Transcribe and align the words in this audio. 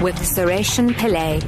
with 0.00 0.16
Sureshan 0.16 0.90
Pillay. 0.92 1.40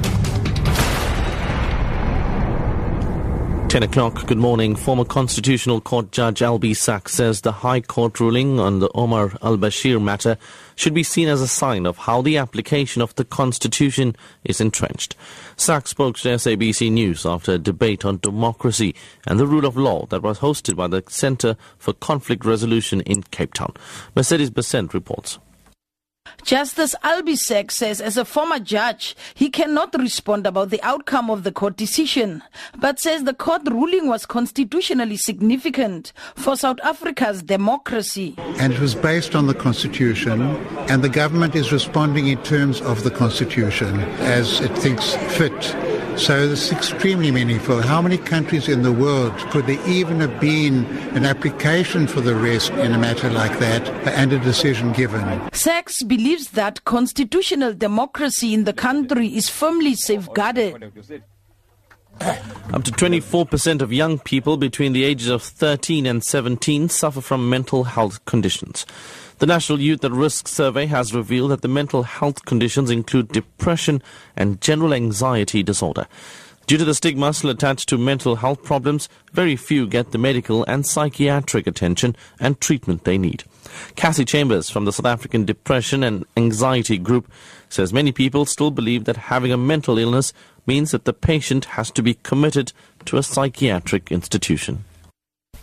10 3.69 3.81
o'clock, 3.81 4.27
good 4.27 4.37
morning. 4.37 4.75
Former 4.75 5.03
Constitutional 5.03 5.81
Court 5.81 6.11
Judge 6.11 6.41
Albie 6.41 6.75
Sachs 6.75 7.13
says 7.13 7.41
the 7.41 7.51
High 7.51 7.81
Court 7.81 8.19
ruling 8.19 8.59
on 8.59 8.77
the 8.77 8.89
Omar 8.93 9.31
al 9.41 9.57
Bashir 9.57 9.99
matter 9.99 10.37
should 10.75 10.93
be 10.93 11.01
seen 11.01 11.27
as 11.27 11.41
a 11.41 11.47
sign 11.47 11.87
of 11.87 11.97
how 11.97 12.21
the 12.21 12.37
application 12.37 13.01
of 13.01 13.15
the 13.15 13.25
Constitution 13.25 14.15
is 14.43 14.61
entrenched. 14.61 15.15
Sachs 15.55 15.89
spoke 15.89 16.17
to 16.17 16.29
SABC 16.29 16.91
News 16.91 17.25
after 17.25 17.53
a 17.53 17.57
debate 17.57 18.05
on 18.05 18.19
democracy 18.19 18.93
and 19.25 19.39
the 19.39 19.47
rule 19.47 19.65
of 19.65 19.75
law 19.75 20.05
that 20.07 20.21
was 20.21 20.37
hosted 20.37 20.75
by 20.75 20.85
the 20.87 21.03
Center 21.07 21.57
for 21.79 21.93
Conflict 21.93 22.45
Resolution 22.45 23.01
in 23.01 23.23
Cape 23.23 23.55
Town. 23.55 23.73
Mercedes 24.15 24.51
Besant 24.51 24.93
reports. 24.93 25.39
Justice 26.43 26.95
Albie 27.03 27.37
Sachs 27.37 27.75
says 27.75 28.01
as 28.01 28.17
a 28.17 28.25
former 28.25 28.59
judge, 28.59 29.15
he 29.33 29.49
cannot 29.49 29.93
respond 29.97 30.45
about 30.45 30.69
the 30.69 30.81
outcome 30.81 31.29
of 31.29 31.43
the 31.43 31.51
court 31.51 31.77
decision, 31.77 32.43
but 32.77 32.99
says 32.99 33.23
the 33.23 33.33
court 33.33 33.61
ruling 33.69 34.07
was 34.07 34.25
constitutionally 34.25 35.17
significant 35.17 36.11
for 36.35 36.55
South 36.55 36.79
Africa's 36.83 37.43
democracy. 37.43 38.35
And 38.57 38.73
it 38.73 38.79
was 38.79 38.95
based 38.95 39.35
on 39.35 39.47
the 39.47 39.53
Constitution, 39.53 40.41
and 40.89 41.03
the 41.03 41.09
government 41.09 41.55
is 41.55 41.71
responding 41.71 42.27
in 42.27 42.41
terms 42.43 42.81
of 42.81 43.03
the 43.03 43.11
Constitution 43.11 43.99
as 44.19 44.59
it 44.59 44.75
thinks 44.77 45.15
fit. 45.37 45.92
So 46.17 46.47
this 46.47 46.67
is 46.67 46.71
extremely 46.71 47.31
meaningful. 47.31 47.81
How 47.81 48.01
many 48.01 48.17
countries 48.17 48.69
in 48.69 48.83
the 48.83 48.91
world 48.91 49.35
could 49.51 49.65
there 49.65 49.87
even 49.87 50.19
have 50.19 50.39
been 50.39 50.85
an 51.15 51.25
application 51.25 52.07
for 52.07 52.21
the 52.21 52.35
rest 52.35 52.71
in 52.71 52.93
a 52.93 52.97
matter 52.97 53.29
like 53.29 53.59
that 53.59 53.89
and 54.07 54.31
a 54.31 54.39
decision 54.39 54.93
given? 54.93 55.41
Sachs 55.51 56.03
believes 56.03 56.51
that 56.51 56.85
constitutional 56.85 57.73
democracy 57.73 58.53
in 58.53 58.63
the 58.63 58.73
country 58.73 59.27
is 59.35 59.49
firmly 59.49 59.95
safeguarded. 59.95 60.93
Up 62.21 62.83
to 62.83 62.91
24% 62.91 63.81
of 63.81 63.93
young 63.93 64.19
people 64.19 64.57
between 64.57 64.93
the 64.93 65.03
ages 65.03 65.27
of 65.27 65.43
13 65.43 66.05
and 66.05 66.23
17 66.23 66.89
suffer 66.89 67.21
from 67.21 67.49
mental 67.49 67.83
health 67.83 68.23
conditions. 68.25 68.85
The 69.39 69.45
National 69.45 69.79
Youth 69.79 70.03
at 70.05 70.11
Risk 70.11 70.47
Survey 70.47 70.85
has 70.85 71.13
revealed 71.13 71.51
that 71.51 71.61
the 71.61 71.67
mental 71.67 72.03
health 72.03 72.45
conditions 72.45 72.89
include 72.89 73.27
depression 73.29 74.01
and 74.35 74.61
general 74.61 74.93
anxiety 74.93 75.63
disorder. 75.63 76.07
Due 76.65 76.77
to 76.77 76.85
the 76.85 76.95
stigma 76.95 77.33
still 77.33 77.49
attached 77.49 77.89
to 77.89 77.97
mental 77.97 78.37
health 78.37 78.63
problems, 78.63 79.09
very 79.33 79.55
few 79.55 79.85
get 79.85 80.11
the 80.11 80.17
medical 80.17 80.63
and 80.65 80.85
psychiatric 80.85 81.67
attention 81.67 82.15
and 82.39 82.59
treatment 82.61 83.03
they 83.03 83.17
need. 83.17 83.43
Cassey 83.95 84.25
Chambers 84.25 84.69
from 84.69 84.85
the 84.85 84.93
South 84.93 85.05
African 85.05 85.43
Depression 85.43 86.03
and 86.03 86.25
Anxiety 86.37 86.97
Group 86.97 87.29
says 87.69 87.91
many 87.91 88.11
people 88.11 88.45
still 88.45 88.71
believe 88.71 89.03
that 89.05 89.17
having 89.17 89.51
a 89.51 89.57
mental 89.57 89.97
illness 89.97 90.31
means 90.65 90.91
that 90.91 91.05
the 91.05 91.13
patient 91.13 91.65
has 91.65 91.91
to 91.91 92.01
be 92.01 92.13
committed 92.23 92.71
to 93.05 93.17
a 93.17 93.23
psychiatric 93.23 94.11
institution. 94.11 94.85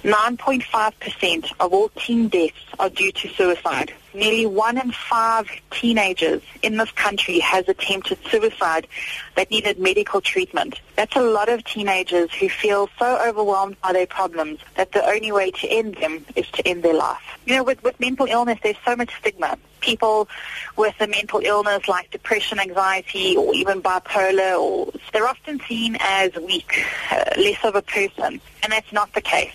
9.5% 0.02 1.52
of 1.60 1.72
all 1.74 1.90
teen 1.90 2.28
deaths 2.28 2.54
are 2.78 2.88
due 2.88 3.12
to 3.12 3.28
suicide. 3.28 3.92
Nearly 4.14 4.46
one 4.46 4.78
in 4.78 4.92
five 4.92 5.48
teenagers 5.70 6.40
in 6.62 6.78
this 6.78 6.90
country 6.92 7.38
has 7.40 7.68
attempted 7.68 8.18
suicide 8.30 8.88
that 9.36 9.50
needed 9.50 9.78
medical 9.78 10.22
treatment. 10.22 10.80
That's 10.96 11.14
a 11.16 11.22
lot 11.22 11.50
of 11.50 11.64
teenagers 11.64 12.32
who 12.32 12.48
feel 12.48 12.88
so 12.98 13.20
overwhelmed 13.28 13.78
by 13.82 13.92
their 13.92 14.06
problems 14.06 14.60
that 14.76 14.92
the 14.92 15.06
only 15.06 15.32
way 15.32 15.50
to 15.50 15.68
end 15.68 15.96
them 15.96 16.24
is 16.34 16.50
to 16.52 16.66
end 16.66 16.82
their 16.82 16.94
life. 16.94 17.22
You 17.44 17.56
know, 17.56 17.64
with, 17.64 17.82
with 17.84 18.00
mental 18.00 18.26
illness, 18.26 18.58
there's 18.62 18.76
so 18.84 18.96
much 18.96 19.14
stigma. 19.18 19.58
People 19.80 20.28
with 20.76 20.94
a 21.00 21.06
mental 21.08 21.40
illness 21.44 21.88
like 21.88 22.10
depression, 22.10 22.58
anxiety, 22.58 23.36
or 23.36 23.54
even 23.54 23.82
bipolar, 23.82 24.58
or 24.58 24.92
they're 25.12 25.28
often 25.28 25.60
seen 25.68 25.98
as 26.00 26.34
weak, 26.36 26.84
uh, 27.10 27.24
less 27.36 27.62
of 27.64 27.74
a 27.74 27.82
person, 27.82 28.40
and 28.62 28.72
that's 28.72 28.92
not 28.92 29.12
the 29.12 29.20
case. 29.20 29.52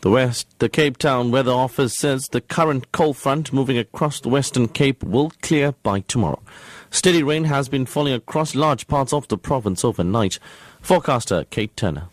The 0.00 0.10
West, 0.10 0.46
the 0.60 0.68
Cape 0.68 0.96
Town 0.96 1.32
Weather 1.32 1.50
Office 1.50 1.98
says 1.98 2.28
the 2.28 2.40
current 2.40 2.92
cold 2.92 3.16
front 3.16 3.52
moving 3.52 3.76
across 3.76 4.20
the 4.20 4.28
Western 4.28 4.68
Cape 4.68 5.02
will 5.02 5.32
clear 5.42 5.72
by 5.82 6.00
tomorrow. 6.00 6.40
Steady 6.92 7.24
rain 7.24 7.42
has 7.44 7.68
been 7.68 7.84
falling 7.84 8.12
across 8.12 8.54
large 8.54 8.86
parts 8.86 9.12
of 9.12 9.26
the 9.26 9.36
province 9.36 9.84
overnight. 9.84 10.38
Forecaster 10.80 11.46
Kate 11.50 11.76
Turner. 11.76 12.04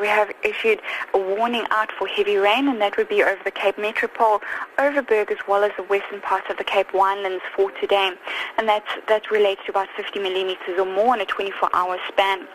We 0.00 0.08
have 0.08 0.32
issued 0.42 0.80
a 1.14 1.18
warning 1.18 1.64
out 1.70 1.92
for 1.96 2.08
heavy 2.08 2.38
rain, 2.38 2.66
and 2.66 2.80
that 2.80 2.96
would 2.96 3.08
be 3.08 3.22
over 3.22 3.40
the 3.44 3.52
Cape 3.52 3.78
Metropole, 3.78 4.40
Overberg, 4.76 5.30
as 5.30 5.38
well 5.46 5.62
as 5.62 5.70
the 5.76 5.84
western 5.84 6.20
parts 6.20 6.46
of 6.50 6.56
the 6.56 6.64
Cape 6.64 6.88
Winelands 6.88 7.40
for 7.54 7.70
today. 7.80 8.10
And 8.58 8.68
that's, 8.68 8.90
that 9.06 9.30
relates 9.30 9.60
to 9.66 9.70
about 9.70 9.88
50 9.96 10.18
millimeters 10.18 10.76
or 10.76 10.84
more 10.84 11.14
in 11.14 11.20
a 11.20 11.24
24-hour 11.24 11.98
span. 12.08 12.48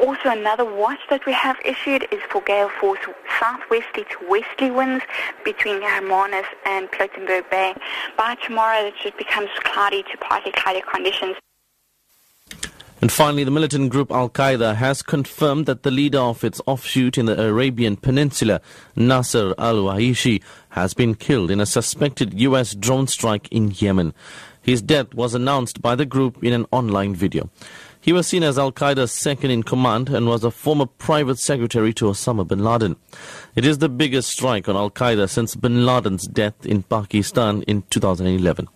Also, 0.00 0.30
another 0.30 0.64
watch 0.64 1.00
that 1.10 1.24
we 1.26 1.32
have 1.32 1.56
issued 1.64 2.06
is 2.10 2.20
for 2.30 2.40
gale 2.42 2.70
force 2.80 3.00
southwesterly 3.38 4.06
to 4.10 4.28
westerly 4.28 4.70
winds 4.70 5.04
between 5.44 5.80
Hermanus 5.82 6.46
and 6.64 6.90
Plettenberg 6.90 7.48
Bay. 7.50 7.74
By 8.16 8.36
tomorrow, 8.46 8.86
it 8.86 8.94
should 9.02 9.16
become 9.16 9.46
cloudy 9.62 10.02
to 10.04 10.16
partly 10.18 10.52
cloudy 10.52 10.82
conditions. 10.92 11.36
And 13.02 13.10
finally, 13.10 13.44
the 13.44 13.50
militant 13.50 13.90
group 13.90 14.10
Al 14.10 14.28
Qaeda 14.28 14.74
has 14.74 15.00
confirmed 15.00 15.64
that 15.64 15.84
the 15.84 15.90
leader 15.90 16.18
of 16.18 16.44
its 16.44 16.60
offshoot 16.66 17.16
in 17.16 17.24
the 17.24 17.48
Arabian 17.48 17.96
Peninsula, 17.96 18.60
Nasser 18.94 19.54
al 19.56 19.76
Wahishi, 19.76 20.42
has 20.70 20.92
been 20.92 21.14
killed 21.14 21.50
in 21.50 21.60
a 21.60 21.66
suspected 21.66 22.38
U.S. 22.40 22.74
drone 22.74 23.06
strike 23.06 23.48
in 23.50 23.70
Yemen. 23.70 24.12
His 24.60 24.82
death 24.82 25.14
was 25.14 25.34
announced 25.34 25.80
by 25.80 25.94
the 25.94 26.04
group 26.04 26.44
in 26.44 26.52
an 26.52 26.66
online 26.72 27.14
video. 27.14 27.48
He 28.02 28.14
was 28.14 28.26
seen 28.26 28.42
as 28.42 28.58
Al 28.58 28.72
Qaeda's 28.72 29.12
second 29.12 29.50
in 29.50 29.62
command 29.62 30.08
and 30.08 30.26
was 30.26 30.42
a 30.42 30.50
former 30.50 30.86
private 30.86 31.38
secretary 31.38 31.92
to 31.94 32.06
Osama 32.06 32.48
bin 32.48 32.64
Laden. 32.64 32.96
It 33.54 33.66
is 33.66 33.76
the 33.78 33.90
biggest 33.90 34.30
strike 34.30 34.70
on 34.70 34.76
Al 34.76 34.90
Qaeda 34.90 35.28
since 35.28 35.54
bin 35.54 35.84
Laden's 35.84 36.26
death 36.26 36.64
in 36.64 36.82
Pakistan 36.84 37.60
in 37.62 37.82
2011. 37.90 38.68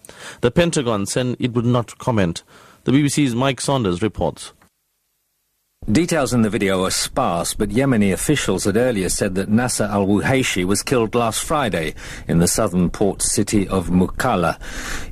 The 0.42 0.50
Pentagon 0.50 1.06
said 1.06 1.36
it 1.38 1.54
would 1.54 1.64
not 1.64 1.96
comment. 1.96 2.42
The 2.84 2.92
BBC's 2.92 3.34
Mike 3.34 3.62
Saunders 3.62 4.02
reports. 4.02 4.52
Details 5.92 6.32
in 6.32 6.40
the 6.40 6.48
video 6.48 6.82
are 6.84 6.90
sparse, 6.90 7.52
but 7.52 7.68
Yemeni 7.68 8.10
officials 8.10 8.64
had 8.64 8.78
earlier 8.78 9.10
said 9.10 9.34
that 9.34 9.50
Nasser 9.50 9.84
al-Wuhaishi 9.84 10.64
was 10.64 10.82
killed 10.82 11.14
last 11.14 11.44
Friday 11.44 11.94
in 12.26 12.38
the 12.38 12.48
southern 12.48 12.88
port 12.88 13.20
city 13.20 13.68
of 13.68 13.90
Mukalla. 13.90 14.58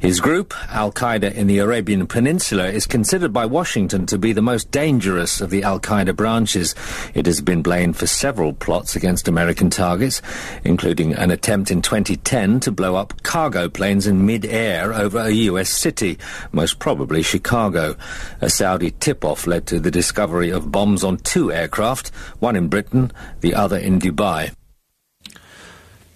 His 0.00 0.18
group, 0.18 0.54
Al-Qaeda 0.70 1.34
in 1.34 1.46
the 1.46 1.58
Arabian 1.58 2.06
Peninsula, 2.06 2.68
is 2.68 2.86
considered 2.86 3.34
by 3.34 3.44
Washington 3.44 4.06
to 4.06 4.16
be 4.16 4.32
the 4.32 4.40
most 4.40 4.70
dangerous 4.70 5.42
of 5.42 5.50
the 5.50 5.62
Al-Qaeda 5.62 6.16
branches. 6.16 6.74
It 7.12 7.26
has 7.26 7.42
been 7.42 7.60
blamed 7.60 7.98
for 7.98 8.06
several 8.06 8.54
plots 8.54 8.96
against 8.96 9.28
American 9.28 9.68
targets, 9.68 10.22
including 10.64 11.12
an 11.12 11.30
attempt 11.30 11.70
in 11.70 11.82
2010 11.82 12.60
to 12.60 12.72
blow 12.72 12.96
up 12.96 13.22
cargo 13.22 13.68
planes 13.68 14.06
in 14.06 14.24
mid-air 14.24 14.94
over 14.94 15.18
a 15.18 15.30
U.S. 15.30 15.68
city, 15.68 16.16
most 16.50 16.78
probably 16.78 17.22
Chicago. 17.22 17.94
A 18.40 18.48
Saudi 18.48 18.92
tip-off 18.92 19.46
led 19.46 19.66
to 19.66 19.78
the 19.78 19.90
discovery 19.90 20.48
of 20.48 20.61
bombs 20.70 21.02
on 21.02 21.16
two 21.18 21.52
aircraft, 21.52 22.08
one 22.38 22.56
in 22.56 22.68
Britain, 22.68 23.10
the 23.40 23.54
other 23.54 23.76
in 23.76 23.98
Dubai. 23.98 24.54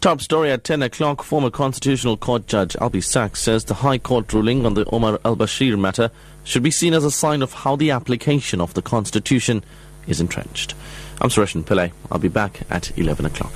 Top 0.00 0.20
story 0.20 0.52
at 0.52 0.62
10 0.62 0.82
o'clock. 0.82 1.22
Former 1.22 1.50
Constitutional 1.50 2.16
Court 2.16 2.46
Judge 2.46 2.74
Albie 2.74 3.02
Sachs 3.02 3.40
says 3.40 3.64
the 3.64 3.74
High 3.74 3.98
Court 3.98 4.32
ruling 4.32 4.64
on 4.64 4.74
the 4.74 4.84
Omar 4.90 5.18
al 5.24 5.36
Bashir 5.36 5.78
matter 5.78 6.10
should 6.44 6.62
be 6.62 6.70
seen 6.70 6.94
as 6.94 7.04
a 7.04 7.10
sign 7.10 7.42
of 7.42 7.52
how 7.52 7.74
the 7.74 7.90
application 7.90 8.60
of 8.60 8.74
the 8.74 8.82
Constitution 8.82 9.64
is 10.06 10.20
entrenched. 10.20 10.74
I'm 11.20 11.30
Suresh 11.30 11.60
Pillay. 11.64 11.92
I'll 12.12 12.18
be 12.18 12.28
back 12.28 12.60
at 12.70 12.96
11 12.96 13.26
o'clock. 13.26 13.52